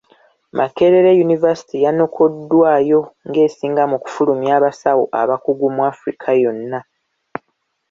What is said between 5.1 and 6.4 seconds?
abakugu mu Africa